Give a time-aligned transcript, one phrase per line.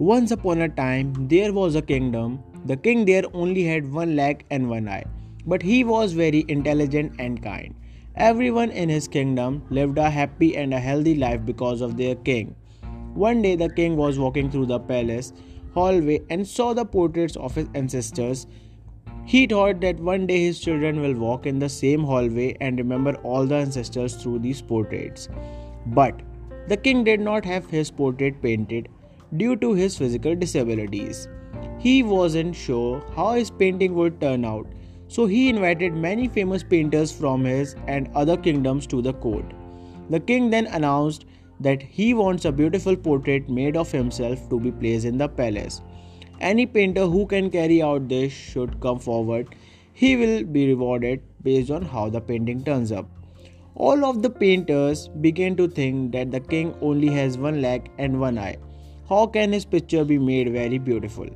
[0.00, 2.42] Once upon a time, there was a kingdom.
[2.64, 5.04] The king there only had one leg and one eye,
[5.46, 7.74] but he was very intelligent and kind.
[8.16, 12.54] Everyone in his kingdom lived a happy and a healthy life because of their king.
[13.12, 15.34] One day, the king was walking through the palace
[15.74, 18.46] hallway and saw the portraits of his ancestors.
[19.26, 23.16] He thought that one day his children will walk in the same hallway and remember
[23.16, 25.28] all the ancestors through these portraits.
[25.84, 26.22] But
[26.68, 28.88] the king did not have his portrait painted
[29.36, 31.28] due to his physical disabilities.
[31.78, 34.66] He wasn't sure how his painting would turn out,
[35.08, 39.44] so he invited many famous painters from his and other kingdoms to the court.
[40.10, 41.24] The king then announced
[41.60, 45.80] that he wants a beautiful portrait made of himself to be placed in the palace.
[46.40, 49.54] Any painter who can carry out this should come forward.
[49.92, 53.06] He will be rewarded based on how the painting turns up.
[53.74, 58.20] All of the painters began to think that the king only has one leg and
[58.20, 58.56] one eye.
[59.10, 61.26] How can his picture be made very beautiful?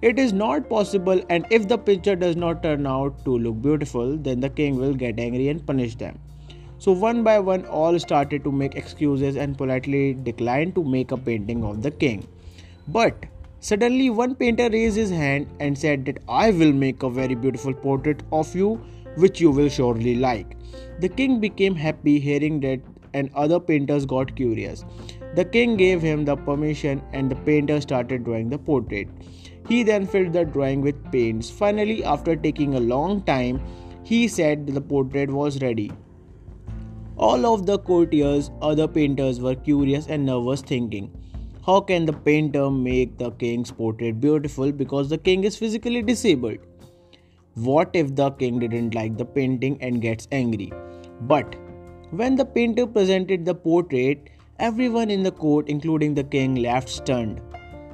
[0.00, 4.16] It is not possible, and if the picture does not turn out to look beautiful,
[4.16, 6.18] then the king will get angry and punish them.
[6.78, 11.16] So, one by one, all started to make excuses and politely declined to make a
[11.16, 12.26] painting of the king.
[12.88, 13.26] But
[13.60, 17.72] suddenly, one painter raised his hand and said that I will make a very beautiful
[17.72, 18.80] portrait of you,
[19.16, 20.56] which you will surely like.
[20.98, 22.80] The king became happy hearing that,
[23.14, 24.84] and other painters got curious.
[25.34, 29.08] The king gave him the permission, and the painter started drawing the portrait.
[29.68, 31.48] He then filled the drawing with paints.
[31.50, 33.60] Finally, after taking a long time,
[34.02, 35.90] he said the portrait was ready.
[37.16, 41.10] All of the courtiers, other painters were curious and nervous, thinking,
[41.64, 46.58] How can the painter make the king's portrait beautiful because the king is physically disabled?
[47.54, 50.72] What if the king didn't like the painting and gets angry?
[51.22, 51.54] But
[52.10, 57.40] when the painter presented the portrait, everyone in the court, including the king, laughed stunned.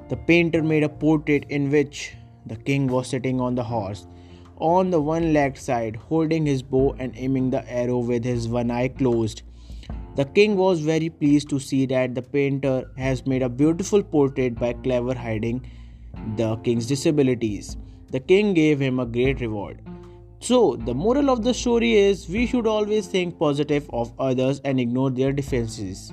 [0.09, 2.15] The painter made a portrait in which
[2.47, 4.07] the king was sitting on the horse
[4.59, 8.71] on the one legged side, holding his bow and aiming the arrow with his one
[8.71, 9.43] eye closed.
[10.17, 14.57] The king was very pleased to see that the painter has made a beautiful portrait
[14.57, 15.65] by clever hiding
[16.37, 17.77] the king's disabilities.
[18.11, 19.81] The king gave him a great reward.
[20.41, 24.81] So, the moral of the story is we should always think positive of others and
[24.81, 26.13] ignore their defenses.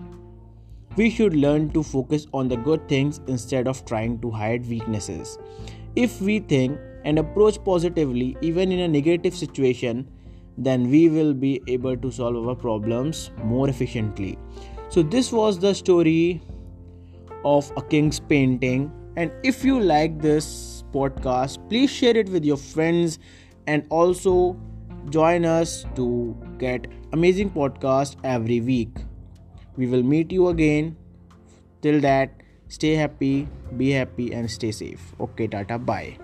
[0.97, 5.37] We should learn to focus on the good things instead of trying to hide weaknesses.
[5.95, 10.09] If we think and approach positively even in a negative situation,
[10.57, 14.37] then we will be able to solve our problems more efficiently.
[14.89, 16.41] So, this was the story
[17.43, 18.91] of a king's painting.
[19.17, 23.19] And if you like this podcast, please share it with your friends
[23.67, 24.57] and also
[25.09, 28.89] join us to get amazing podcast every week.
[29.77, 30.95] We will meet you again.
[31.81, 32.31] Till that,
[32.67, 33.47] stay happy,
[33.77, 35.13] be happy, and stay safe.
[35.19, 36.17] Okay, Tata, bye.